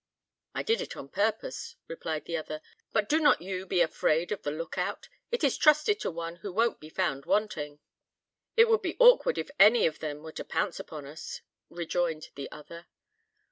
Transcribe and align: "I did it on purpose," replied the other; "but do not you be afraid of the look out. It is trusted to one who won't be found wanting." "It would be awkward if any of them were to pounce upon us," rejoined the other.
"I 0.55 0.63
did 0.63 0.81
it 0.81 0.97
on 0.97 1.09
purpose," 1.09 1.75
replied 1.87 2.25
the 2.25 2.35
other; 2.35 2.63
"but 2.91 3.07
do 3.07 3.19
not 3.19 3.43
you 3.43 3.67
be 3.67 3.81
afraid 3.81 4.31
of 4.31 4.41
the 4.41 4.49
look 4.49 4.75
out. 4.75 5.07
It 5.29 5.43
is 5.43 5.59
trusted 5.59 5.99
to 5.99 6.09
one 6.09 6.37
who 6.37 6.51
won't 6.51 6.79
be 6.79 6.89
found 6.89 7.27
wanting." 7.27 7.81
"It 8.57 8.67
would 8.67 8.81
be 8.81 8.97
awkward 8.97 9.37
if 9.37 9.51
any 9.59 9.85
of 9.85 9.99
them 9.99 10.23
were 10.23 10.31
to 10.31 10.43
pounce 10.43 10.79
upon 10.79 11.05
us," 11.05 11.41
rejoined 11.69 12.29
the 12.33 12.49
other. 12.51 12.87